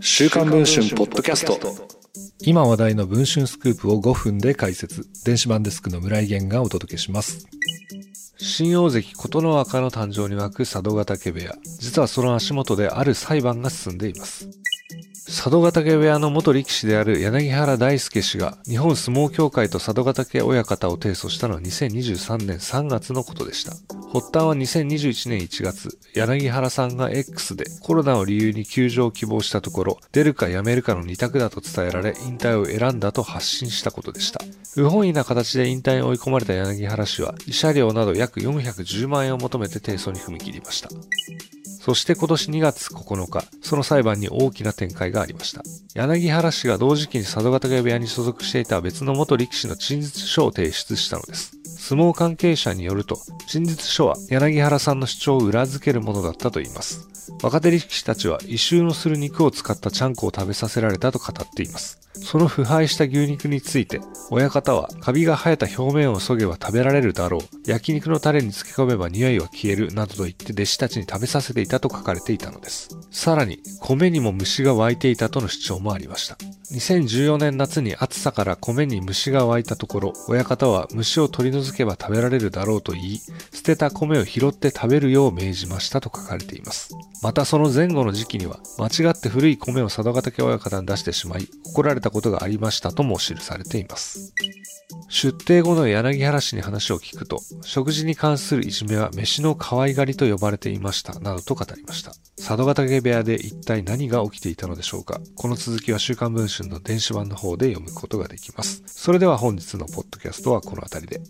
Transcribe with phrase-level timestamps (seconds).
[0.00, 1.58] 週刊文春ポッドキャスト。
[2.40, 5.06] 今話題の文春スクープを5分で解説。
[5.24, 7.46] 電子版デスクの村井源がお届けします。
[8.38, 11.54] 新大関琴ノ若の誕生に沸く佐渡ヶ嶽部屋。
[11.78, 14.48] 実はその足元である裁判が進んでいます
[15.26, 23.72] 佐渡ヶ嶽部屋の元力士である柳原大輔氏が日本相撲協会と佐渡ヶ嶽親方を提訴したのは2023年3月のことでした。
[24.12, 34.40] 発端は2021年1月、柳原さんが X でコロナを理由に休場を希望したところ、出るか辞めるかの2択だと伝えられ、引退を選んだと発信したことでした。
[34.74, 40.90] 不本意な形で引退に追い込まれた柳原氏は、慰謝料など約410万円を求めて提訴に踏み切りました。
[41.84, 45.62] そして今年2月9日、その裁判に大きな展開がありました。
[45.94, 51.56] 柳原氏が同時期に佐渡ヶ嶽部屋に所属していた別の元力士の陳述書を提出したのです。
[51.64, 53.18] 相撲関係者によると、
[53.48, 57.08] 陳述書は柳原さんの主張を裏付けるものだったといいます。
[57.42, 62.02] 若手力士たちは異臭のする肉を使ったちゃんこを食べさせられたと語っています。
[62.14, 72.90] その腐敗した牛肉について、親方はカビが生えた表面を削げば食べられるだろう、焼肉のタレに漬け込めば匂いは消える、などと言って弟子たちに食べさせていたと書かれていたのです。
[73.10, 76.36] さらに、米にも虫が湧いていたとの主張もありました。
[76.72, 83.18] 2014年夏に暑さから米に虫が湧いたところ、親方は虫を取り除けば食べられるだろうと言い、
[83.52, 86.94] 捨てた米を拾って食べるよう命じましたと書かれています。
[87.20, 94.32] またその前後の時期には、間違って古い米を佐渡ヶ嶽親方に出してしまい、怒られたことがありましたとも記されています。
[95.08, 102.12] 出廷後の柳原氏に話を聞くと、食事に関するいじめは飯の可愛がりと呼ばれていました、などと語りました。
[102.36, 108.82] 佐渡ヶ嶽部屋で一体何が起きていたのでしょうかこの続きは週刊文春の電子版の方で読むことができます。
[108.86, 111.20] それでは本日のポッドキャストはこの辺りで。